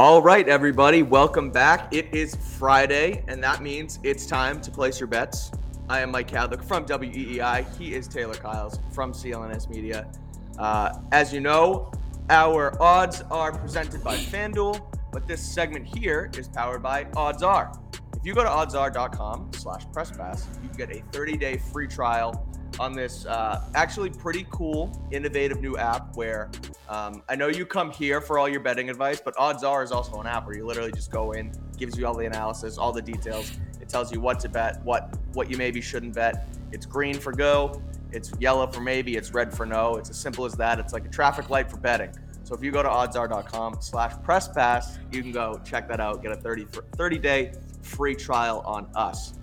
[0.00, 1.92] All right, everybody, welcome back.
[1.92, 5.50] It is Friday, and that means it's time to place your bets.
[5.88, 7.76] I am Mike Kadlick from WEEI.
[7.76, 10.08] He is Taylor Kyles from CLNS Media.
[10.56, 11.90] Uh, as you know,
[12.30, 14.80] our odds are presented by FanDuel,
[15.10, 17.76] but this segment here is powered by OddsR.
[18.16, 22.47] If you go to oddsr.com slash presspass, you can get a 30-day free trial
[22.80, 26.50] on this uh, actually pretty cool, innovative new app where
[26.88, 30.20] um, I know you come here for all your betting advice, but OddsR is also
[30.20, 33.02] an app where you literally just go in, gives you all the analysis, all the
[33.02, 33.52] details.
[33.80, 36.48] It tells you what to bet, what what you maybe shouldn't bet.
[36.72, 39.96] It's green for go, it's yellow for maybe, it's red for no.
[39.96, 40.78] It's as simple as that.
[40.78, 42.10] It's like a traffic light for betting.
[42.44, 46.22] So if you go to oddsr.com slash press pass, you can go check that out,
[46.22, 46.66] get a 30,
[46.96, 47.52] 30 day
[47.82, 49.34] free trial on us.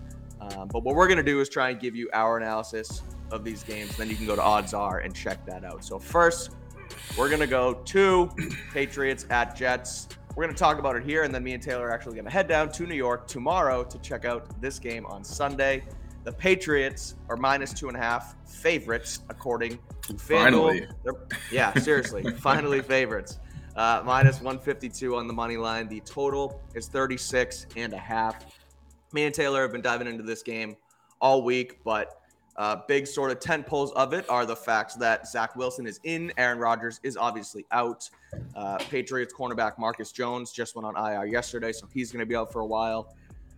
[0.41, 3.43] Um, but what we're going to do is try and give you our analysis of
[3.43, 3.95] these games.
[3.97, 5.83] Then you can go to OddsR and check that out.
[5.83, 6.51] So first,
[7.17, 8.29] we're gonna go to
[8.73, 10.07] Patriots at Jets.
[10.35, 12.47] We're gonna talk about it here, and then me and Taylor are actually gonna head
[12.47, 15.83] down to New York tomorrow to check out this game on Sunday.
[16.23, 20.87] The Patriots are minus two and a half favorites according to FanDuel.
[21.51, 23.39] Yeah, seriously, finally favorites.
[23.75, 25.87] Uh, minus 152 on the money line.
[25.87, 28.43] The total is 36 and a half.
[29.13, 30.77] Me and Taylor have been diving into this game
[31.19, 32.21] all week, but
[32.57, 35.99] uh, big sort of tent poles of it are the facts that Zach Wilson is
[36.03, 38.09] in, Aaron Rodgers is obviously out.
[38.55, 42.35] Uh, Patriots cornerback Marcus Jones just went on IR yesterday, so he's going to be
[42.35, 43.13] out for a while.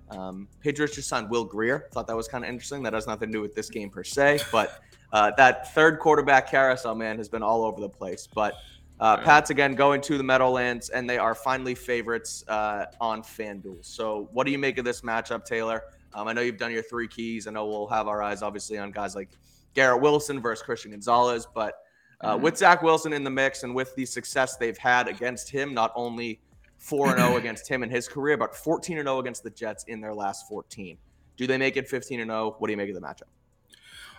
[0.09, 1.87] Um, Patriots just signed Will Grier.
[1.91, 2.81] Thought that was kind of interesting.
[2.83, 4.81] That has nothing to do with this game per se, but
[5.13, 8.27] uh, that third quarterback carousel man has been all over the place.
[8.33, 8.55] But
[8.99, 13.85] uh, Pats again going to the Meadowlands, and they are finally favorites uh, on FanDuel.
[13.85, 15.83] So, what do you make of this matchup, Taylor?
[16.17, 17.45] Um, I know you've done your three keys.
[17.45, 19.29] I know we'll have our eyes obviously on guys like
[19.75, 21.75] Garrett Wilson versus Christian Gonzalez, but
[22.21, 22.43] uh, mm-hmm.
[22.43, 25.91] with Zach Wilson in the mix and with the success they've had against him, not
[25.95, 26.41] only
[26.79, 29.83] 4 and 0 against him in his career, but 14 and 0 against the Jets
[29.83, 30.97] in their last 14.
[31.37, 32.55] Do they make it 15 and 0?
[32.57, 33.29] What do you make of the matchup?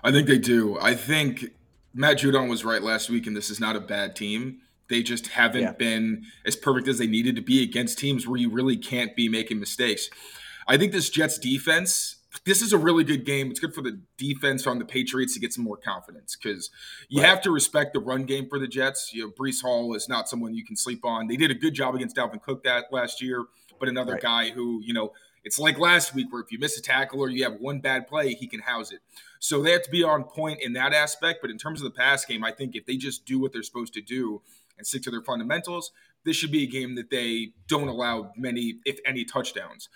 [0.05, 0.79] I think they do.
[0.81, 1.47] I think
[1.93, 4.61] Matt Judon was right last week, and this is not a bad team.
[4.89, 5.73] They just haven't yeah.
[5.73, 9.29] been as perfect as they needed to be against teams where you really can't be
[9.29, 10.09] making mistakes.
[10.69, 13.51] I think this Jets defense, this is a really good game.
[13.51, 16.71] It's good for the defense on the Patriots to get some more confidence because
[17.09, 17.29] you right.
[17.29, 19.13] have to respect the run game for the Jets.
[19.15, 21.27] You know, Breece Hall is not someone you can sleep on.
[21.27, 23.47] They did a good job against Dalvin Cook that last year,
[23.81, 24.23] but another right.
[24.23, 25.13] guy who, you know,
[25.43, 28.07] it's like last week where if you miss a tackle or you have one bad
[28.07, 29.01] play, he can house it.
[29.39, 31.39] So they have to be on point in that aspect.
[31.41, 33.63] But in terms of the pass game, I think if they just do what they're
[33.63, 34.43] supposed to do
[34.77, 35.93] and stick to their fundamentals,
[36.25, 39.89] this should be a game that they don't allow many, if any, touchdowns.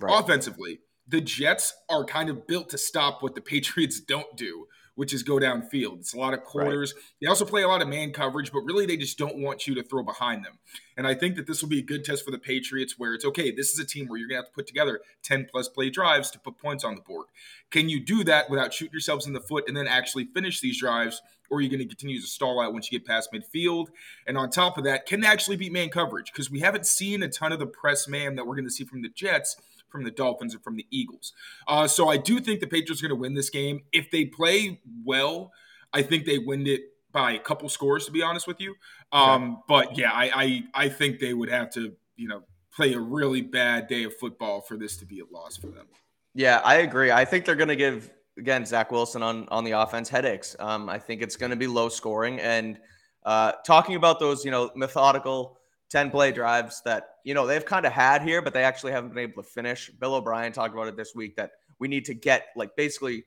[0.00, 0.20] Right.
[0.20, 5.14] Offensively, the Jets are kind of built to stop what the Patriots don't do, which
[5.14, 6.00] is go downfield.
[6.00, 6.92] It's a lot of quarters.
[6.94, 7.04] Right.
[7.22, 9.74] They also play a lot of man coverage, but really they just don't want you
[9.76, 10.58] to throw behind them.
[10.96, 13.24] And I think that this will be a good test for the Patriots where it's
[13.24, 15.68] okay, this is a team where you're going to have to put together 10 plus
[15.68, 17.26] play drives to put points on the board.
[17.70, 20.78] Can you do that without shooting yourselves in the foot and then actually finish these
[20.78, 21.22] drives?
[21.50, 23.86] Or are you going to continue to stall out once you get past midfield?
[24.26, 26.30] And on top of that, can they actually beat man coverage?
[26.30, 28.84] Because we haven't seen a ton of the press man that we're going to see
[28.84, 29.56] from the Jets
[29.88, 31.32] from the Dolphins or from the Eagles.
[31.66, 33.82] Uh, so I do think the Patriots are going to win this game.
[33.92, 35.52] If they play well,
[35.92, 36.82] I think they win it
[37.12, 38.74] by a couple scores, to be honest with you.
[39.12, 40.30] Um, But yeah, I,
[40.74, 42.42] I I think they would have to, you know,
[42.74, 45.86] play a really bad day of football for this to be a loss for them.
[46.34, 47.10] Yeah, I agree.
[47.10, 50.54] I think they're going to give again Zach Wilson on on the offense headaches.
[50.60, 52.78] Um, I think it's going to be low scoring and
[53.24, 55.57] uh, talking about those, you know, methodical
[55.90, 59.10] 10 play drives that, you know, they've kind of had here, but they actually haven't
[59.10, 59.90] been able to finish.
[59.90, 63.24] Bill O'Brien talked about it this week that we need to get, like, basically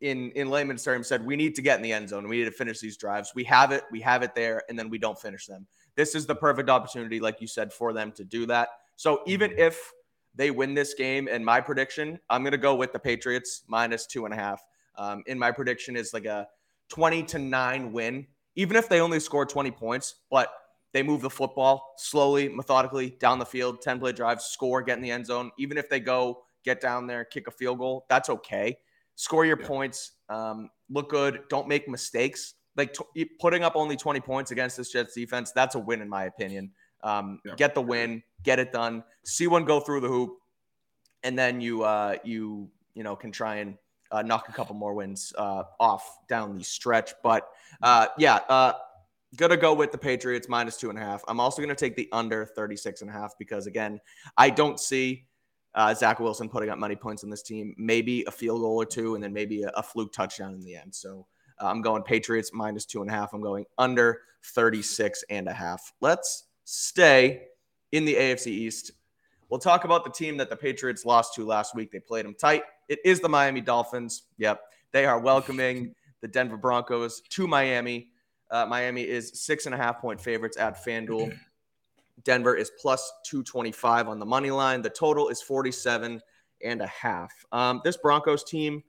[0.00, 2.28] in, in layman's terms, said we need to get in the end zone.
[2.28, 3.32] We need to finish these drives.
[3.34, 5.66] We have it, we have it there, and then we don't finish them.
[5.94, 8.68] This is the perfect opportunity, like you said, for them to do that.
[8.96, 9.92] So even if
[10.34, 14.06] they win this game, and my prediction, I'm going to go with the Patriots minus
[14.06, 14.62] two and a half.
[14.98, 16.48] Um, in my prediction is like a
[16.88, 20.50] 20 to nine win, even if they only score 20 points, but
[20.96, 25.02] they move the football slowly, methodically down the field, 10 play drives, score, get in
[25.02, 25.50] the end zone.
[25.58, 28.78] Even if they go get down there, kick a field goal, that's okay.
[29.14, 29.66] Score your yeah.
[29.66, 32.54] points, um, look good, don't make mistakes.
[32.78, 36.08] Like t- putting up only 20 points against this Jets defense, that's a win in
[36.08, 36.70] my opinion.
[37.02, 37.56] Um, yeah.
[37.56, 40.38] Get the win, get it done, see one go through the hoop,
[41.24, 43.76] and then you uh, you you know can try and
[44.10, 47.12] uh, knock a couple more wins uh, off down the stretch.
[47.22, 47.46] But
[47.82, 48.72] uh, yeah, uh,
[49.34, 51.22] Gonna go with the Patriots minus two and a half.
[51.26, 54.00] I'm also gonna take the under 36 and a half because again,
[54.36, 55.26] I don't see
[55.74, 57.74] uh, Zach Wilson putting up many points in this team.
[57.76, 60.76] Maybe a field goal or two, and then maybe a, a fluke touchdown in the
[60.76, 60.94] end.
[60.94, 61.26] So
[61.60, 63.34] uh, I'm going Patriots minus two and a half.
[63.34, 65.92] I'm going under 36 and a half.
[66.00, 67.42] Let's stay
[67.92, 68.92] in the AFC East.
[69.48, 71.92] We'll talk about the team that the Patriots lost to last week.
[71.92, 72.62] They played them tight.
[72.88, 74.24] It is the Miami Dolphins.
[74.38, 74.60] Yep.
[74.92, 78.08] They are welcoming the Denver Broncos to Miami.
[78.50, 81.36] Uh, Miami is six and a half point favorites at FanDuel.
[82.24, 84.82] Denver is plus 225 on the money line.
[84.82, 86.20] The total is 47
[86.64, 87.32] and a half.
[87.52, 88.82] Um, this Broncos team,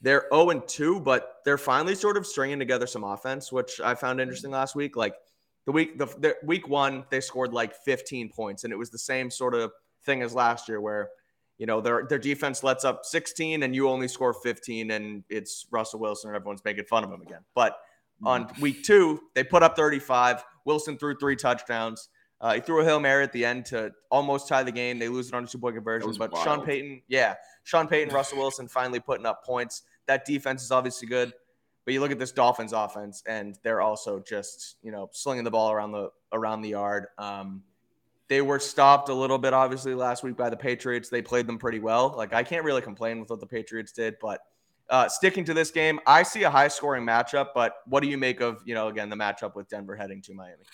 [0.00, 3.94] they're 0 and 2, but they're finally sort of stringing together some offense, which I
[3.94, 4.96] found interesting last week.
[4.96, 5.14] Like
[5.66, 8.98] the week, the, the week one, they scored like 15 points, and it was the
[8.98, 9.72] same sort of
[10.04, 11.10] thing as last year, where
[11.58, 15.66] you know their their defense lets up 16 and you only score 15, and it's
[15.70, 17.40] Russell Wilson and everyone's making fun of him again.
[17.54, 17.76] But
[18.24, 20.44] on week two, they put up 35.
[20.64, 22.08] Wilson threw three touchdowns.
[22.40, 24.98] Uh, he threw a hail mary at the end to almost tie the game.
[24.98, 26.12] They lose it on a two point conversion.
[26.18, 26.44] But wild.
[26.44, 27.34] Sean Payton, yeah,
[27.64, 29.82] Sean Payton, Russell Wilson finally putting up points.
[30.06, 31.32] That defense is obviously good.
[31.84, 35.50] But you look at this Dolphins offense, and they're also just you know slinging the
[35.50, 37.06] ball around the around the yard.
[37.16, 37.62] Um,
[38.28, 41.08] they were stopped a little bit, obviously, last week by the Patriots.
[41.08, 42.12] They played them pretty well.
[42.16, 44.40] Like I can't really complain with what the Patriots did, but
[44.88, 47.48] uh, sticking to this game, I see a high scoring matchup.
[47.54, 50.34] But what do you make of you know again the matchup with Denver heading to
[50.34, 50.64] Miami?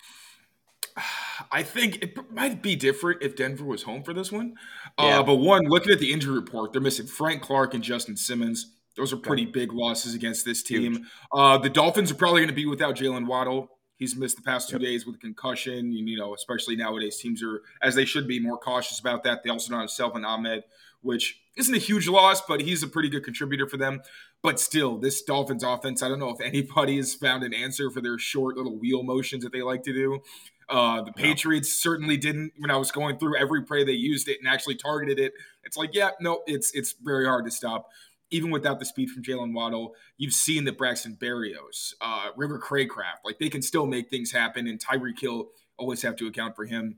[1.51, 4.55] I think it might be different if Denver was home for this one.
[4.97, 5.19] Uh, yeah.
[5.19, 8.71] Uh, but one, looking at the injury report, they're missing Frank Clark and Justin Simmons.
[8.95, 11.07] Those are pretty big losses against this team.
[11.31, 13.69] Uh, the Dolphins are probably going to be without Jaylen Waddle.
[13.95, 14.83] He's missed the past two yep.
[14.83, 15.91] days with concussion.
[15.91, 19.43] You know, especially nowadays, teams are as they should be more cautious about that.
[19.43, 20.63] They also don't have Salvon Ahmed,
[21.01, 24.01] which isn't a huge loss, but he's a pretty good contributor for them.
[24.41, 28.01] But still, this Dolphins offense, I don't know if anybody has found an answer for
[28.01, 30.21] their short little wheel motions that they like to do.
[30.69, 32.53] Uh, the Patriots certainly didn't.
[32.57, 35.33] When I was going through every play, they used it and actually targeted it.
[35.63, 37.89] It's like, yeah, no, it's it's very hard to stop.
[38.31, 43.23] Even without the speed from Jaylen Waddle, you've seen that Braxton Berrios, uh, River Cracraft,
[43.23, 44.65] like they can still make things happen.
[44.65, 46.97] And Tyreek Hill always have to account for him.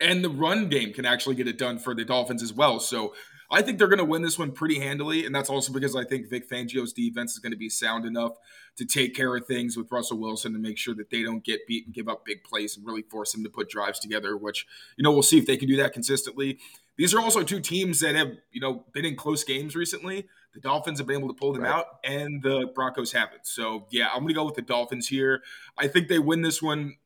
[0.00, 2.78] And the run game can actually get it done for the Dolphins as well.
[2.78, 3.14] So
[3.50, 6.04] I think they're going to win this one pretty handily, and that's also because I
[6.04, 8.32] think Vic Fangio's defense is going to be sound enough
[8.76, 11.66] to take care of things with Russell Wilson and make sure that they don't get
[11.66, 14.36] beat and give up big plays and really force him to put drives together.
[14.36, 14.66] Which
[14.96, 16.58] you know we'll see if they can do that consistently.
[16.96, 20.28] These are also two teams that have you know been in close games recently.
[20.54, 21.72] The Dolphins have been able to pull them right.
[21.72, 23.46] out, and the Broncos haven't.
[23.46, 25.42] So yeah, I'm going to go with the Dolphins here.
[25.78, 26.96] I think they win this one,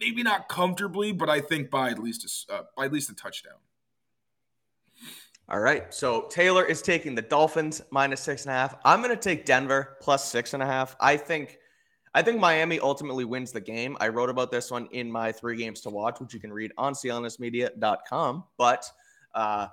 [0.00, 3.14] maybe not comfortably, but I think by at least a, uh, by at least a
[3.14, 3.58] touchdown.
[5.50, 5.92] All right.
[5.92, 8.76] So Taylor is taking the Dolphins minus six and a half.
[8.84, 10.94] I'm going to take Denver plus six and a half.
[11.00, 11.58] I think,
[12.14, 13.96] I think Miami ultimately wins the game.
[14.00, 16.72] I wrote about this one in my three games to watch, which you can read
[16.78, 18.44] on clnsmedia.com.
[18.58, 18.84] But
[19.34, 19.66] uh,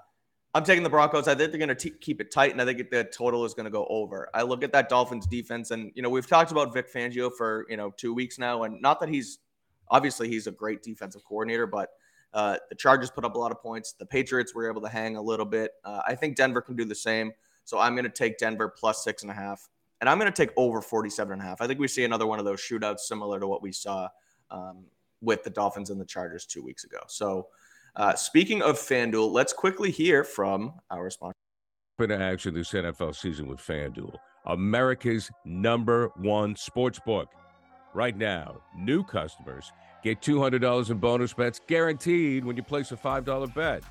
[0.56, 1.28] I'm taking the Broncos.
[1.28, 3.66] I think they're going to keep it tight, and I think the total is going
[3.66, 4.30] to go over.
[4.34, 7.68] I look at that Dolphins defense, and you know we've talked about Vic Fangio for
[7.70, 9.38] you know two weeks now, and not that he's
[9.90, 11.92] obviously he's a great defensive coordinator, but
[12.34, 13.94] uh, the Chargers put up a lot of points.
[13.94, 15.72] The Patriots were able to hang a little bit.
[15.84, 17.32] Uh, I think Denver can do the same.
[17.64, 19.68] So I'm going to take Denver plus six and a half.
[20.00, 21.62] And I'm going to take over 47 and a half.
[21.62, 24.08] I think we see another one of those shootouts similar to what we saw
[24.52, 24.86] um,
[25.22, 27.00] with the Dolphins and the Chargers two weeks ago.
[27.08, 27.48] So
[27.96, 31.34] uh, speaking of FanDuel, let's quickly hear from our sponsor.
[31.98, 34.16] Been to action this NFL season with FanDuel,
[34.46, 37.30] America's number one sports book.
[37.96, 39.72] Right now, new customers–
[40.08, 43.84] Get $200 in bonus bets guaranteed when you place a $5 bet.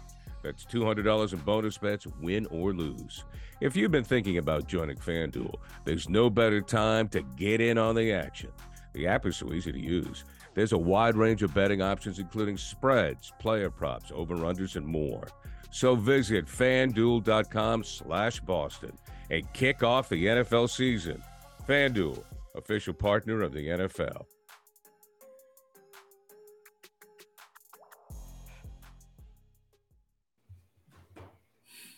[0.43, 3.27] That's $200 in bonus bets, win or lose.
[3.61, 7.95] If you've been thinking about joining FanDuel, there's no better time to get in on
[7.95, 8.51] the action.
[8.95, 10.25] The app is so easy to use.
[10.55, 15.29] There's a wide range of betting options, including spreads, player props, over-unders, and more.
[15.71, 18.97] So visit fanduel.com slash Boston
[19.29, 21.23] and kick off the NFL season.
[21.69, 24.25] FanDuel, official partner of the NFL.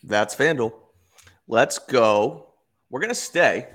[0.09, 0.73] That's FanDuel.
[1.47, 2.55] Let's go.
[2.89, 3.69] We're going to stay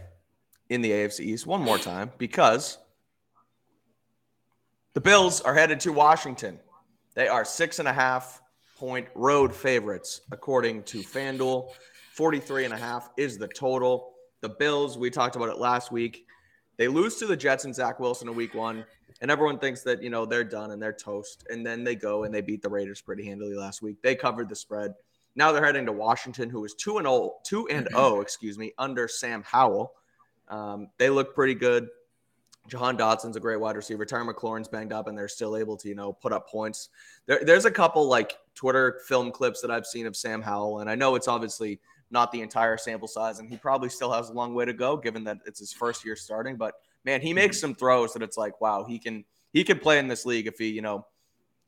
[0.68, 2.80] in the AFC East one more time because
[4.96, 6.60] the Bills are headed to Washington.
[7.14, 8.42] They are six and a half
[8.78, 11.70] point road favorites, according to FanDuel.
[12.14, 14.14] 43 and a half is the total.
[14.42, 16.26] The Bills, we talked about it last week.
[16.78, 18.84] They lose to the Jets and Zach Wilson in week one,
[19.22, 21.46] and everyone thinks that, you know, they're done and they're toast.
[21.52, 24.02] And then they go and they beat the Raiders pretty handily last week.
[24.02, 24.96] They covered the spread.
[25.36, 28.74] Now they're heading to Washington, who is two and oh, two and oh, excuse me,
[28.78, 29.94] under Sam Howell.
[30.50, 31.88] Um, they look pretty good.
[32.68, 34.06] Jahan Dotson's a great wide receiver.
[34.06, 36.90] Terry McLaurin's banged up, and they're still able to, you know, put up points.
[37.26, 40.90] There, there's a couple like Twitter film clips that I've seen of Sam Howell, and
[40.90, 44.34] I know it's obviously not the entire sample size, and he probably still has a
[44.34, 46.56] long way to go, given that it's his first year starting.
[46.56, 50.00] But man, he makes some throws that it's like, wow, he can he can play
[50.00, 51.06] in this league if he, you know,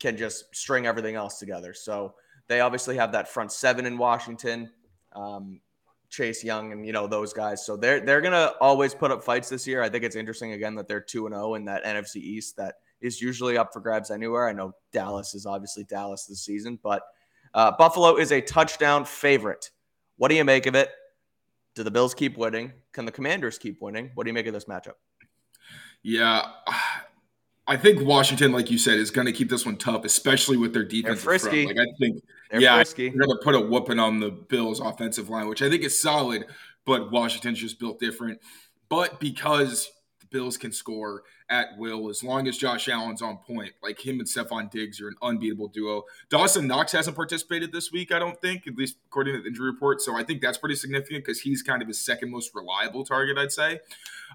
[0.00, 1.74] can just string everything else together.
[1.74, 2.14] So
[2.48, 4.70] they obviously have that front seven in Washington,
[5.14, 5.60] um,
[6.08, 7.64] Chase Young, and you know those guys.
[7.64, 9.82] So they're they're gonna always put up fights this year.
[9.82, 12.56] I think it's interesting again that they're two and zero oh in that NFC East
[12.56, 14.48] that is usually up for grabs anywhere.
[14.48, 17.02] I know Dallas is obviously Dallas this season, but
[17.54, 19.70] uh, Buffalo is a touchdown favorite.
[20.16, 20.90] What do you make of it?
[21.74, 22.72] Do the Bills keep winning?
[22.92, 24.10] Can the Commanders keep winning?
[24.14, 24.94] What do you make of this matchup?
[26.02, 26.42] Yeah,
[27.66, 30.72] I think Washington, like you said, is going to keep this one tough, especially with
[30.72, 31.20] their defense.
[31.20, 31.66] frisky.
[31.66, 33.10] Like I think, They're yeah, frisky.
[33.10, 36.00] they're going to put a whooping on the Bills' offensive line, which I think is
[36.00, 36.46] solid.
[36.84, 38.40] But Washington's just built different.
[38.88, 43.72] But because the Bills can score at will as long as Josh Allen's on point.
[43.82, 46.02] Like him and Stefon Diggs are an unbeatable duo.
[46.28, 49.70] Dawson Knox hasn't participated this week, I don't think, at least according to the injury
[49.70, 50.00] report.
[50.00, 53.38] So I think that's pretty significant because he's kind of his second most reliable target,
[53.38, 53.80] I'd say.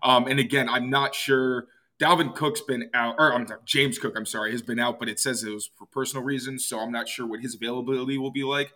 [0.04, 1.68] Um, and again, I'm not sure.
[2.02, 5.20] Dalvin Cook's been out, or I'm James Cook, I'm sorry, has been out, but it
[5.20, 6.66] says it was for personal reasons.
[6.66, 8.74] So I'm not sure what his availability will be like.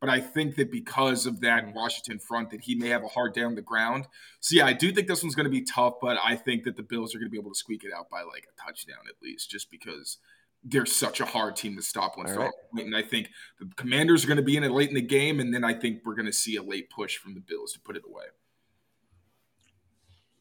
[0.00, 1.74] But I think that because of that mm-hmm.
[1.74, 4.06] Washington front, that he may have a hard day on the ground.
[4.40, 6.76] So yeah, I do think this one's going to be tough, but I think that
[6.76, 8.98] the Bills are going to be able to squeak it out by like a touchdown
[9.08, 10.18] at least, just because
[10.64, 12.50] they're such a hard team to stop once right.
[12.74, 15.38] And I think the Commanders are going to be in it late in the game,
[15.38, 17.80] and then I think we're going to see a late push from the Bills to
[17.80, 18.24] put it away.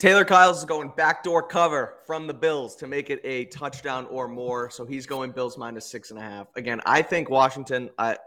[0.03, 4.27] Taylor Kyles is going backdoor cover from the Bills to make it a touchdown or
[4.27, 4.69] more.
[4.69, 6.47] So he's going Bills minus six and a half.
[6.57, 7.89] Again, I think Washington.
[7.97, 8.17] I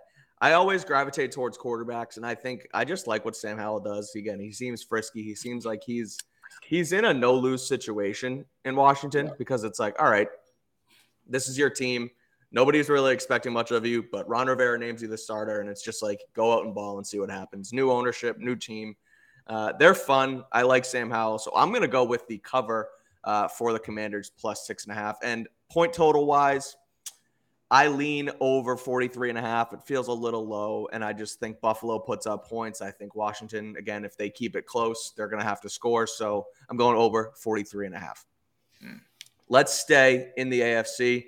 [0.40, 4.10] I always gravitate towards quarterbacks, and I think I just like what Sam Howell does.
[4.16, 5.22] Again, he seems frisky.
[5.22, 6.16] He seems like he's
[6.62, 10.28] he's in a no lose situation in Washington because it's like, all right,
[11.28, 12.08] this is your team.
[12.52, 15.82] Nobody's really expecting much of you, but Ron Rivera names you the starter, and it's
[15.82, 17.74] just like go out and ball and see what happens.
[17.74, 18.96] New ownership, new team.
[19.46, 20.44] Uh, they're fun.
[20.52, 22.88] I like Sam Howell, so I'm going to go with the cover
[23.24, 25.18] uh, for the Commanders plus six and a half.
[25.22, 26.76] And point total wise,
[27.70, 29.72] I lean over 43 and a half.
[29.72, 30.88] It feels a little low.
[30.92, 32.80] And I just think Buffalo puts up points.
[32.80, 36.06] I think Washington, again, if they keep it close, they're going to have to score.
[36.06, 38.24] So I'm going over 43 and a half.
[38.80, 38.98] Hmm.
[39.48, 41.26] Let's stay in the AFC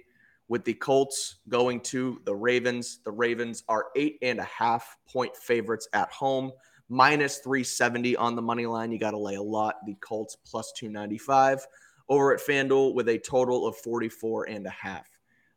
[0.48, 3.00] with the Colts going to the Ravens.
[3.04, 6.52] The Ravens are eight and a half point favorites at home,
[6.88, 8.90] minus 370 on the money line.
[8.92, 9.76] You got to lay a lot.
[9.86, 11.66] The Colts plus 295
[12.08, 15.08] over at FanDuel with a total of 44 and a half.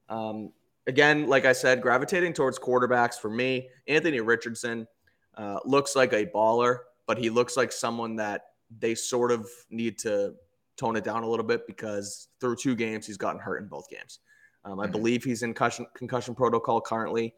[0.09, 0.51] Um,
[0.87, 3.69] again, like I said, gravitating towards quarterbacks for me.
[3.87, 4.87] Anthony Richardson
[5.35, 8.47] uh, looks like a baller, but he looks like someone that
[8.79, 10.33] they sort of need to
[10.77, 13.89] tone it down a little bit because through two games, he's gotten hurt in both
[13.89, 14.19] games.
[14.65, 14.91] Um, I mm-hmm.
[14.91, 17.33] believe he's in concussion, concussion protocol currently.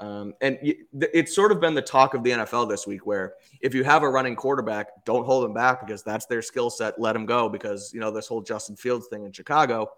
[0.00, 3.74] Um, and it's sort of been the talk of the NFL this week where if
[3.74, 6.98] you have a running quarterback, don't hold him back because that's their skill set.
[6.98, 9.90] Let him go because, you know, this whole Justin Fields thing in Chicago.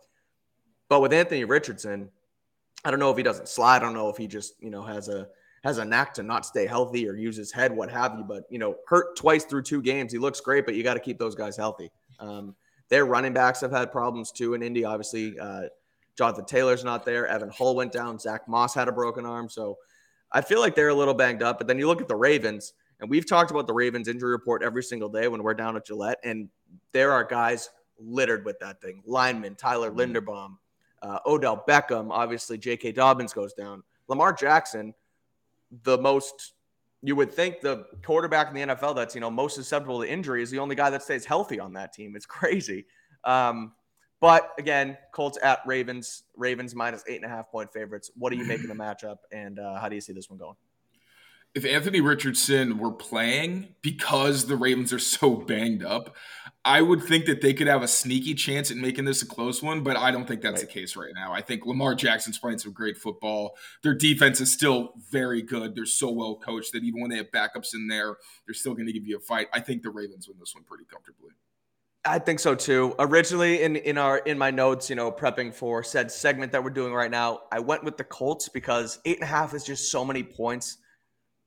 [0.89, 2.11] But with Anthony Richardson,
[2.85, 3.77] I don't know if he doesn't slide.
[3.77, 5.29] I don't know if he just, you know, has a
[5.63, 8.25] has a knack to not stay healthy or use his head, what have you.
[8.25, 10.13] But you know, hurt twice through two games.
[10.13, 11.91] He looks great, but you got to keep those guys healthy.
[12.19, 12.57] Um,
[12.89, 14.85] their running backs have had problems too in Indy.
[14.85, 15.63] Obviously, uh,
[16.17, 17.27] Jonathan Taylor's not there.
[17.27, 18.19] Evan Hull went down.
[18.19, 19.49] Zach Moss had a broken arm.
[19.49, 19.79] So
[20.33, 21.59] I feel like they're a little banged up.
[21.59, 24.63] But then you look at the Ravens, and we've talked about the Ravens injury report
[24.63, 26.49] every single day when we're down at Gillette, and
[26.93, 29.03] there are guys littered with that thing.
[29.07, 30.01] Lineman Tyler mm-hmm.
[30.01, 30.57] Linderbaum,
[31.03, 32.93] uh, Odell Beckham, obviously J.K.
[32.93, 33.83] Dobbins goes down.
[34.09, 34.95] Lamar Jackson,
[35.85, 36.55] the most
[37.03, 40.43] you would think the quarterback in the NFL that's you know most susceptible to injury
[40.43, 42.15] is the only guy that stays healthy on that team.
[42.15, 42.87] It's crazy.
[43.25, 43.73] Um,
[44.23, 48.09] but again, Colts at Ravens, Ravens minus eight and a half point favorites.
[48.15, 50.39] What do you make of the matchup, and uh, how do you see this one
[50.39, 50.55] going?
[51.57, 56.17] If Anthony Richardson were playing because the Ravens are so banged up,
[56.65, 59.61] I would think that they could have a sneaky chance at making this a close
[59.61, 60.69] one, but I don't think that's right.
[60.69, 61.33] the case right now.
[61.33, 63.57] I think Lamar Jackson's playing some great football.
[63.83, 65.75] Their defense is still very good.
[65.75, 68.87] They're so well coached that even when they have backups in there, they're still going
[68.87, 69.49] to give you a fight.
[69.53, 71.33] I think the Ravens win this one pretty comfortably.
[72.05, 72.95] I think so too.
[72.99, 76.71] Originally in in our in my notes, you know, prepping for said segment that we're
[76.71, 79.91] doing right now, I went with the Colts because eight and a half is just
[79.91, 80.79] so many points.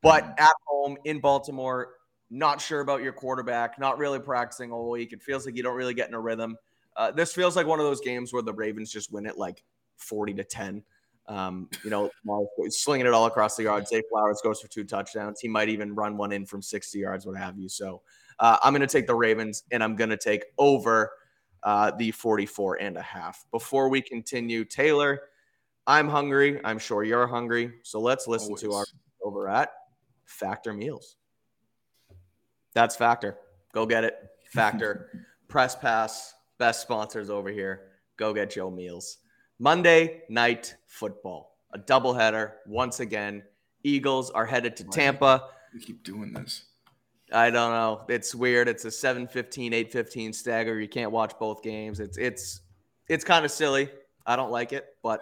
[0.02, 0.44] But mm-hmm.
[0.44, 1.96] at home in Baltimore,
[2.30, 5.12] not sure about your quarterback, not really practicing all week.
[5.12, 6.58] It feels like you don't really get in a rhythm.
[6.96, 9.64] Uh, this feels like one of those games where the Ravens just win it like
[9.98, 10.84] 40 to 10.
[11.28, 12.12] Um, you know,
[12.70, 13.88] slinging it all across the yard.
[13.88, 15.40] Zay Flowers goes for two touchdowns.
[15.42, 17.68] He might even run one in from 60 yards, what have you.
[17.68, 18.02] So
[18.40, 21.12] uh, I'm going to take the Ravens and I'm going to take over
[21.64, 23.46] uh, the 44 and a half.
[23.52, 25.22] Before we continue, Taylor,
[25.88, 26.60] I'm hungry.
[26.64, 27.74] I'm sure you're hungry.
[27.84, 28.62] So let's listen Always.
[28.62, 28.86] to our
[29.24, 29.72] over at
[30.26, 31.18] Factor Meals.
[32.74, 33.38] That's Factor.
[33.74, 34.16] Go get it.
[34.52, 35.26] Factor.
[35.48, 36.34] Press Pass.
[36.58, 37.92] Best sponsors over here.
[38.18, 39.18] Go get your Meals.
[39.60, 43.44] Monday night football, a doubleheader once again.
[43.84, 45.50] Eagles are headed to Tampa.
[45.74, 46.66] We keep doing this.
[47.32, 48.02] I don't know.
[48.08, 48.68] It's weird.
[48.68, 50.80] It's a 7-15, 8-15 stagger.
[50.80, 52.00] You can't watch both games.
[52.00, 52.62] It's it's
[53.08, 53.90] it's kind of silly.
[54.26, 55.22] I don't like it, but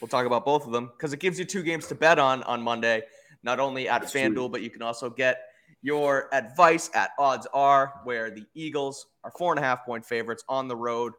[0.00, 2.42] we'll talk about both of them because it gives you two games to bet on
[2.44, 3.02] on Monday,
[3.42, 4.48] not only at That's FanDuel, true.
[4.48, 5.42] but you can also get
[5.82, 10.66] your advice at OddsR, where the Eagles are four and a half point favorites on
[10.66, 11.12] the road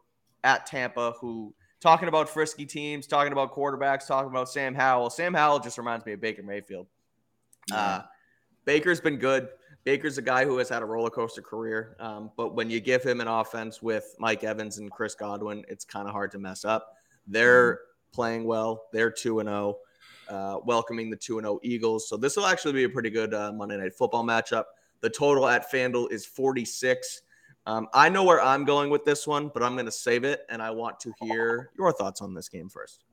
[0.44, 5.12] at Tampa, who talking about frisky teams, talking about quarterbacks, talking about Sam Howell.
[5.12, 6.88] Sam Howell just reminds me of Baker Mayfield.
[7.72, 8.02] Uh,
[8.66, 9.50] Baker's been good.
[9.86, 13.04] Baker's a guy who has had a roller coaster career, um, but when you give
[13.04, 16.66] him an offense with Mike Evans and Chris Godwin, it's kind of hard to mess
[16.66, 16.96] up.
[17.28, 18.16] They're mm-hmm.
[18.16, 18.86] playing well.
[18.92, 19.78] They're two and zero,
[20.30, 22.10] oh, uh, welcoming the two and zero oh Eagles.
[22.10, 24.66] So this will actually be a pretty good uh, Monday Night Football matchup.
[25.02, 27.22] The total at FanDuel is forty six.
[27.68, 30.46] Um, I know where I'm going with this one, but I'm going to save it,
[30.50, 33.05] and I want to hear your thoughts on this game first.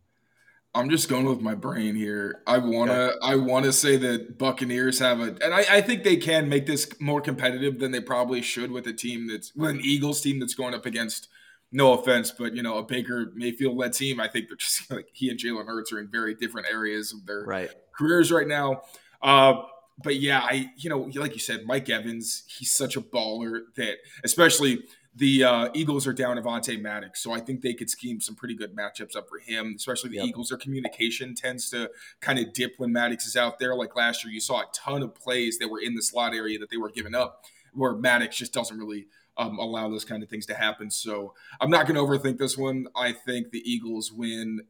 [0.75, 2.41] I'm just going with my brain here.
[2.47, 6.49] I wanna I wanna say that Buccaneers have a and I, I think they can
[6.49, 10.23] make this more competitive than they probably should with a team that's with an Eagles
[10.23, 11.29] team that's going up against
[11.73, 14.21] no offense, but you know, a Baker Mayfield led team.
[14.21, 17.27] I think they're just like he and Jalen Hurts are in very different areas of
[17.27, 17.71] their right.
[17.97, 18.83] careers right now.
[19.23, 19.63] Uh,
[20.03, 23.97] but yeah, I you know, like you said, Mike Evans, he's such a baller that
[24.25, 28.35] especially the uh, Eagles are down Avonte Maddox, so I think they could scheme some
[28.35, 29.75] pretty good matchups up for him.
[29.77, 30.27] Especially the yep.
[30.27, 31.91] Eagles, their communication tends to
[32.21, 33.75] kind of dip when Maddox is out there.
[33.75, 36.59] Like last year, you saw a ton of plays that were in the slot area
[36.59, 40.31] that they were giving up, where Maddox just doesn't really um, allow those kind of
[40.31, 40.91] things to happen.
[40.91, 42.87] So I'm not going to overthink this one.
[42.97, 44.63] I think the Eagles win.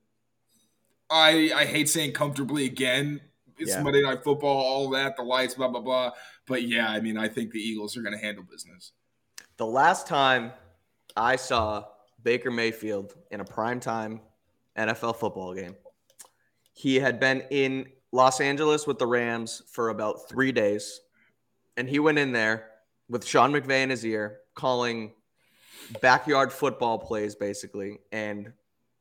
[1.09, 3.21] I I hate saying comfortably again.
[3.59, 3.83] It's yeah.
[3.83, 6.11] Monday Night Football, all that, the lights, blah blah blah.
[6.49, 8.93] But yeah, I mean, I think the Eagles are going to handle business.
[9.57, 10.53] The last time
[11.17, 11.85] I saw
[12.23, 14.21] Baker Mayfield in a primetime
[14.77, 15.77] NFL football game,
[16.73, 21.01] he had been in Los Angeles with the Rams for about three days.
[21.77, 22.69] And he went in there
[23.09, 25.13] with Sean McVay in his ear, calling
[26.01, 28.53] backyard football plays, basically, and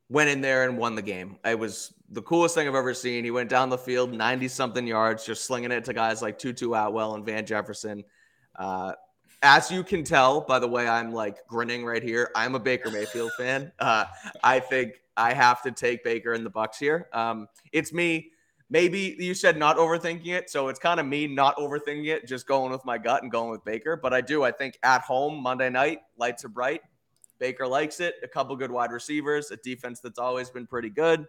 [0.08, 1.38] went in there and won the game.
[1.44, 3.24] It was the coolest thing I've ever seen.
[3.24, 6.72] He went down the field 90 something yards, just slinging it to guys like Tutu
[6.72, 8.04] Atwell and Van Jefferson.
[8.54, 8.92] Uh,
[9.42, 12.90] as you can tell by the way I'm like grinning right here, I'm a Baker
[12.90, 13.72] Mayfield fan.
[13.78, 14.04] Uh,
[14.42, 17.08] I think I have to take Baker in the Bucks here.
[17.12, 18.30] Um, it's me.
[18.70, 22.46] Maybe you said not overthinking it, so it's kind of me not overthinking it, just
[22.46, 23.96] going with my gut and going with Baker.
[23.96, 24.44] But I do.
[24.44, 26.80] I think at home Monday night, lights are bright.
[27.38, 28.14] Baker likes it.
[28.22, 31.26] A couple good wide receivers, a defense that's always been pretty good.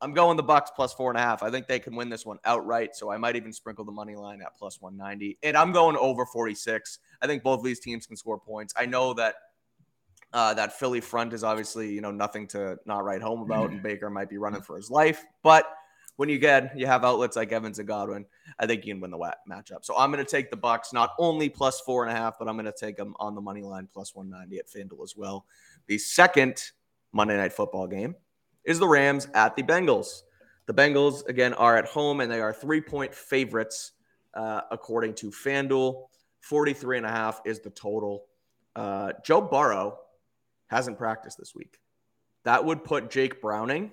[0.00, 1.42] I'm going the Bucks plus four and a half.
[1.42, 2.94] I think they can win this one outright.
[2.94, 5.38] So I might even sprinkle the money line at plus 190.
[5.42, 6.98] And I'm going over 46.
[7.22, 8.74] I think both of these teams can score points.
[8.76, 9.36] I know that
[10.32, 13.82] uh, that Philly front is obviously you know nothing to not write home about, and
[13.82, 15.24] Baker might be running for his life.
[15.42, 15.66] But
[16.16, 18.26] when you get you have outlets like Evans and Godwin,
[18.58, 19.84] I think you can win the matchup.
[19.84, 22.48] So I'm going to take the Bucks not only plus four and a half, but
[22.48, 25.46] I'm going to take them on the money line plus 190 at FanDuel as well.
[25.86, 26.62] The second
[27.12, 28.14] Monday Night Football game
[28.66, 30.22] is the Rams at the Bengals.
[30.66, 33.92] The Bengals, again, are at home and they are three point favorites
[34.34, 36.08] uh, according to FanDuel.
[36.40, 38.26] 43 and a half is the total.
[38.74, 39.98] Uh, Joe Burrow
[40.66, 41.78] hasn't practiced this week.
[42.44, 43.92] That would put Jake Browning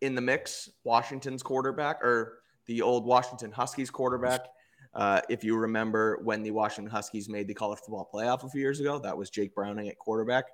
[0.00, 4.46] in the mix, Washington's quarterback, or the old Washington Huskies quarterback.
[4.92, 8.60] Uh, if you remember when the Washington Huskies made the college football playoff a few
[8.60, 10.46] years ago, that was Jake Browning at quarterback.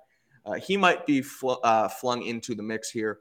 [0.45, 3.19] Uh, he might be fl- uh, flung into the mix here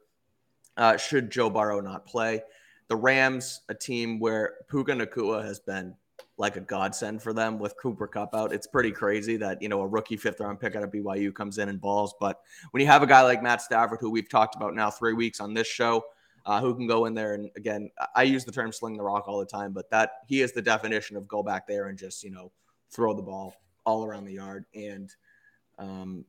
[0.77, 2.43] uh, should Joe Burrow not play.
[2.89, 5.95] The Rams, a team where Puka Nacua has been
[6.39, 8.53] like a godsend for them with Cooper Kupp out.
[8.53, 11.59] It's pretty crazy that, you know, a rookie fifth round pick out of BYU comes
[11.59, 12.15] in and balls.
[12.21, 15.15] But when you have a guy like Matt Stafford, who we've talked about now three
[15.15, 16.05] weeks on this show,
[16.45, 19.27] uh, who can go in there and again, I use the term sling the rock
[19.27, 22.23] all the time, but that he is the definition of go back there and just,
[22.23, 22.53] you know,
[22.91, 24.67] throw the ball all around the yard.
[24.75, 25.13] And
[25.79, 26.25] um,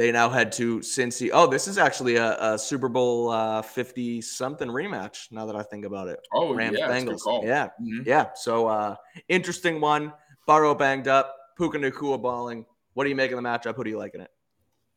[0.00, 1.28] they now head to Cincy.
[1.30, 5.30] Oh, this is actually a, a Super Bowl 50 uh, something rematch.
[5.30, 6.18] Now that I think about it.
[6.32, 7.20] Oh, Rams yeah, Bengals.
[7.44, 8.04] Yeah, mm-hmm.
[8.06, 8.28] yeah.
[8.34, 8.96] So uh,
[9.28, 10.14] interesting one.
[10.46, 11.36] Burrow banged up.
[11.58, 12.64] Puka Nacua balling.
[12.94, 13.76] What do you make of the matchup?
[13.76, 14.30] Who do you like in it?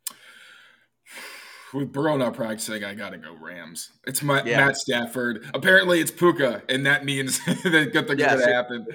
[1.74, 3.92] With Burrow not practicing, I gotta go Rams.
[4.08, 4.66] It's my, yeah.
[4.66, 5.50] Matt Stafford.
[5.54, 8.88] Apparently, it's Puka, and that means that good things yeah, gonna so- happen.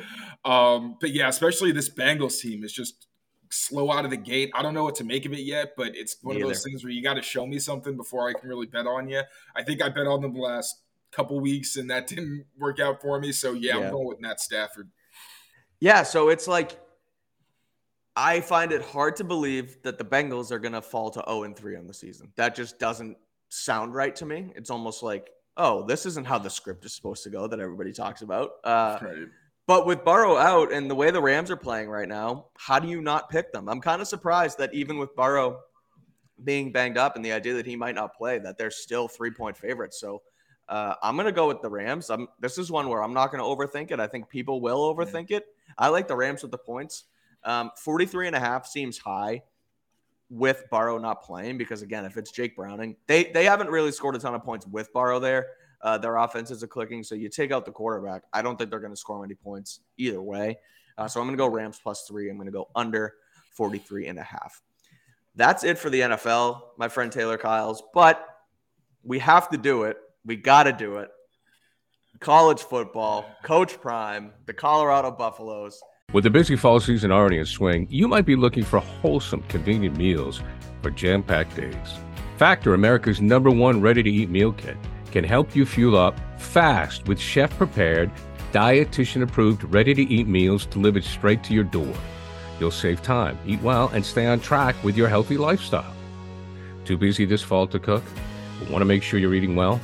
[0.47, 3.09] Um, but yeah, especially this Bengals team is just
[3.51, 4.51] slow out of the gate.
[4.55, 6.85] I don't know what to make of it yet, but it's one of those things
[6.85, 9.23] where you got to show me something before I can really bet on you.
[9.57, 13.01] I think I bet on them the last couple weeks, and that didn't work out
[13.01, 13.33] for me.
[13.33, 13.87] So yeah, yeah.
[13.87, 14.91] I'm going with Matt Stafford.
[15.81, 16.79] Yeah, so it's like
[18.17, 21.45] I find it hard to believe that the Bengals are going to fall to 0
[21.45, 22.33] and 3 on the season.
[22.35, 23.17] That just doesn't
[23.49, 24.53] sound right to me.
[24.57, 27.93] It's almost like, oh, this isn't how the script is supposed to go that everybody
[27.93, 28.55] talks about.
[28.65, 29.17] Uh, right.
[29.69, 32.89] But with Burrow out and the way the Rams are playing right now, how do
[32.89, 33.69] you not pick them?
[33.69, 35.61] I'm kind of surprised that even with Burrow
[36.43, 39.31] being banged up and the idea that he might not play, that they're still three
[39.31, 40.01] point favorites.
[40.01, 40.23] So
[40.71, 42.09] uh, I'm going to go with the Rams.
[42.09, 44.01] I'm, this is one where I'm not going to overthink it.
[44.01, 45.45] I think people will overthink it.
[45.77, 47.05] I like the Rams with the points.
[47.45, 49.43] Um, 43 and a half seems high
[50.31, 54.17] with Burrow not playing because again, if it's Jake Browning, they they haven't really scored
[54.17, 55.49] a ton of points with Burrow there.
[55.83, 58.23] Uh, their offenses are clicking, so you take out the quarterback.
[58.33, 60.59] I don't think they're going to score many points either way.
[60.97, 62.29] Uh, so I'm going to go Rams plus three.
[62.29, 63.14] I'm going to go under
[63.53, 64.61] 43 and a half.
[65.37, 67.83] That's it for the NFL, my friend Taylor Kyles.
[67.95, 68.27] But
[69.05, 69.97] we have to do it.
[70.25, 71.11] We got to do it.
[72.21, 75.81] College football, Coach Prime, the Colorado Buffaloes.
[76.12, 79.97] With the busy fall season already in swing, you might be looking for wholesome, convenient
[79.97, 80.43] meals
[80.83, 81.75] for jam packed days.
[82.38, 84.77] Factor, America's number one ready to eat meal kit,
[85.12, 88.11] can help you fuel up fast with chef prepared,
[88.53, 91.94] dietitian approved, ready to eat meals delivered straight to your door.
[92.61, 95.94] You'll save time, eat well, and stay on track with your healthy lifestyle.
[96.85, 98.03] Too busy this fall to cook?
[98.71, 99.81] Want to make sure you're eating well?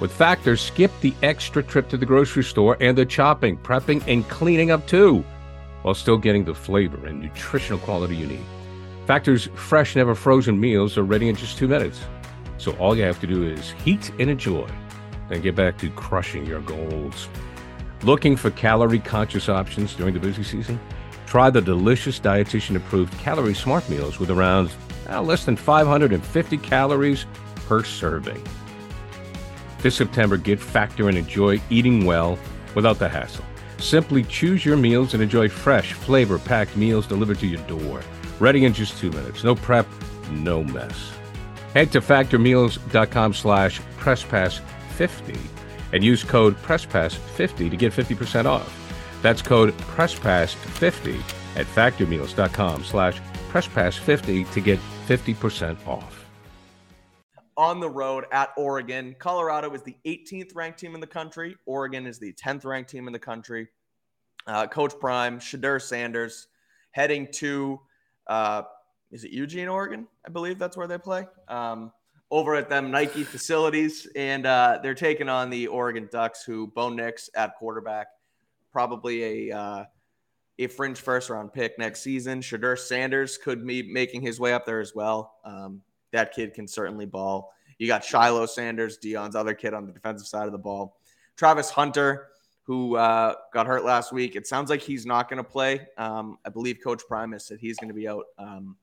[0.00, 4.28] With Factor, skip the extra trip to the grocery store and the chopping, prepping, and
[4.28, 5.24] cleaning up too
[5.82, 8.44] while still getting the flavor and nutritional quality you need.
[9.06, 12.00] Factor's fresh, never frozen meals are ready in just two minutes.
[12.60, 14.68] So all you have to do is heat and enjoy,
[15.30, 17.26] then get back to crushing your goals.
[18.02, 20.78] Looking for calorie conscious options during the busy season?
[21.24, 24.70] Try the delicious dietitian approved calorie smart meals with around
[25.08, 27.24] uh, less than 550 calories
[27.66, 28.42] per serving.
[29.78, 32.38] This September, get Factor and enjoy eating well
[32.74, 33.44] without the hassle.
[33.78, 38.02] Simply choose your meals and enjoy fresh, flavor packed meals delivered to your door.
[38.38, 39.44] Ready in just two minutes.
[39.44, 39.86] No prep,
[40.30, 41.19] no mess.
[41.74, 45.38] Head to factormeals.com slash presspass50
[45.92, 48.76] and use code presspass50 to get 50% off.
[49.22, 51.20] That's code presspass50
[51.56, 56.20] at factormeals.com slash presspass50 to get 50% off
[57.60, 59.14] on the road at Oregon.
[59.18, 61.54] Colorado is the 18th ranked team in the country.
[61.66, 63.68] Oregon is the 10th ranked team in the country.
[64.46, 66.46] Uh, Coach Prime, Shedeur Sanders,
[66.92, 67.78] heading to,
[68.28, 68.62] uh,
[69.10, 70.06] is it Eugene, Oregon?
[70.26, 71.26] I believe that's where they play.
[71.48, 71.92] Um,
[72.30, 76.88] over at them Nike facilities, and uh, they're taking on the Oregon Ducks, who Bo
[76.88, 78.06] Nix at quarterback,
[78.72, 79.84] probably a uh,
[80.60, 82.40] a fringe first round pick next season.
[82.40, 85.38] Shedeur Sanders could be making his way up there as well.
[85.44, 85.80] Um,
[86.12, 87.52] that kid can certainly ball.
[87.78, 90.98] You got Shilo Sanders, Deion's other kid on the defensive side of the ball.
[91.36, 92.28] Travis Hunter,
[92.62, 94.36] who uh, got hurt last week.
[94.36, 95.88] It sounds like he's not going to play.
[95.96, 98.76] Um, I believe Coach Primus said he's going to be out um,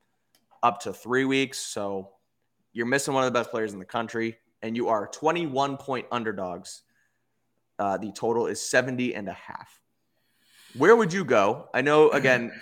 [0.62, 1.58] up to three weeks.
[1.58, 2.10] So
[2.72, 6.06] you're missing one of the best players in the country, and you are 21 point
[6.10, 6.82] underdogs.
[7.78, 9.80] Uh, the total is 70 and a half.
[10.76, 11.68] Where would you go?
[11.72, 12.52] I know, again,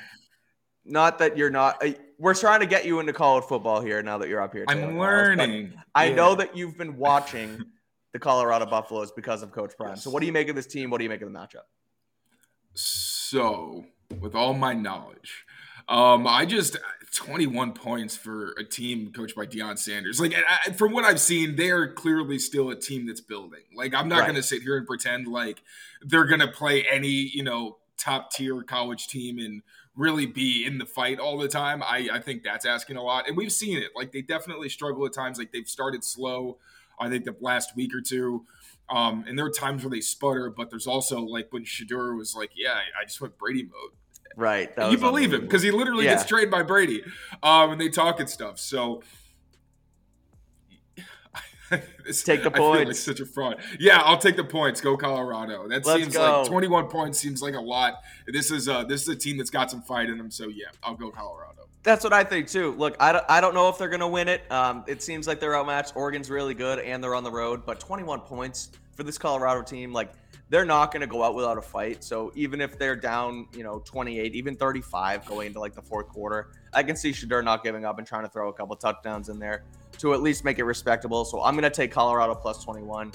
[0.85, 1.85] not that you're not.
[1.85, 4.65] Uh, we're trying to get you into college football here now that you're up here.
[4.69, 5.75] I'm learning.
[5.95, 7.63] I know that you've been watching
[8.13, 9.91] the Colorado Buffaloes because of Coach Prime.
[9.91, 10.05] Yes.
[10.05, 10.91] So, what do you make of this team?
[10.91, 11.65] What do you make of the matchup?
[12.75, 13.85] So,
[14.21, 15.45] with all my knowledge,
[15.89, 16.77] um, I just
[17.17, 20.21] 21 points for a team coached by Deion Sanders.
[20.21, 23.63] Like, I, from what I've seen, they are clearly still a team that's building.
[23.75, 24.27] Like, I'm not right.
[24.27, 25.63] going to sit here and pretend like
[26.03, 29.63] they're going to play any, you know, top tier college team and
[29.97, 31.83] really be in the fight all the time.
[31.83, 33.27] I, I think that's asking a lot.
[33.27, 33.93] And we've seen it.
[33.97, 35.39] Like they definitely struggle at times.
[35.39, 36.59] Like they've started slow,
[37.01, 38.45] I think the last week or two.
[38.89, 42.37] Um, and there are times where they sputter, but there's also like when Shedeur was
[42.37, 43.93] like, Yeah, I just went Brady mode.
[44.37, 44.71] Right.
[44.91, 46.15] you believe him because he literally yeah.
[46.15, 47.03] gets trained by Brady.
[47.43, 48.59] Um, and they talk and stuff.
[48.59, 49.03] So
[52.05, 52.87] this, take the points.
[52.87, 53.61] like such a fraud.
[53.79, 54.81] Yeah, I'll take the points.
[54.81, 55.69] Go Colorado.
[55.69, 56.41] That Let's seems go.
[56.41, 57.95] like 21 points seems like a lot.
[58.27, 60.31] This is a this is a team that's got some fight in them.
[60.31, 61.69] So yeah, I'll go Colorado.
[61.83, 62.73] That's what I think too.
[62.73, 64.51] Look, I don't, I don't know if they're to win it.
[64.51, 65.95] Um, it seems like they're outmatched.
[65.95, 69.93] Oregon's really good and they're on the road, but 21 points for this Colorado team,
[69.93, 70.13] like
[70.49, 72.05] they're not going to go out without a fight.
[72.05, 76.09] So even if they're down, you know, 28, even 35 going into like the fourth
[76.09, 79.29] quarter, I can see Shedeur not giving up and trying to throw a couple touchdowns
[79.29, 79.65] in there
[79.99, 81.25] to at least make it respectable.
[81.25, 83.13] So I'm going to take Colorado plus 21.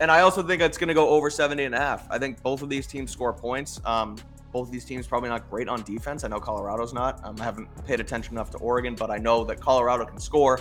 [0.00, 2.10] And I also think it's going to go over 70 and a half.
[2.10, 3.80] I think both of these teams score points.
[3.84, 4.16] Um,
[4.52, 6.24] both of these teams probably not great on defense.
[6.24, 7.24] I know Colorado's not.
[7.24, 10.60] Um, I haven't paid attention enough to Oregon, but I know that Colorado can score.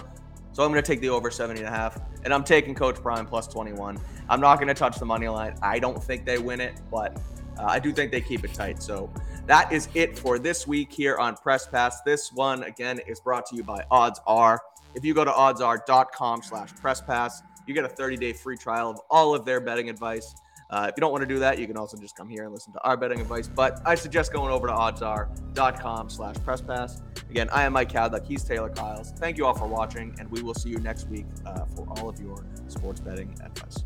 [0.53, 1.99] So I'm going to take the over 70 and a half.
[2.23, 3.99] And I'm taking Coach Prime plus 21.
[4.27, 5.55] I'm not going to touch the money line.
[5.61, 7.19] I don't think they win it, but
[7.57, 8.81] uh, I do think they keep it tight.
[8.81, 9.09] So
[9.45, 12.01] that is it for this week here on Press Pass.
[12.01, 14.57] This one, again, is brought to you by OddsR.
[14.95, 18.89] If you go to oddsr.com slash press pass, you get a 30 day free trial
[18.89, 20.35] of all of their betting advice.
[20.69, 22.53] Uh, if you don't want to do that, you can also just come here and
[22.53, 23.47] listen to our betting advice.
[23.47, 27.01] But I suggest going over to oddsr.com slash press pass.
[27.29, 28.25] Again, I am Mike Kadlick.
[28.25, 29.11] He's Taylor Kyles.
[29.17, 32.09] Thank you all for watching, and we will see you next week uh, for all
[32.09, 33.83] of your sports betting advice.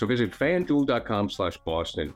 [0.00, 2.14] So visit fanduel.com slash Boston